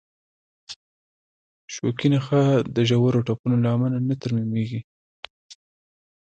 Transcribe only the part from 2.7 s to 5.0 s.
د ژورو ټپونو له امله نه ترمیمېږي.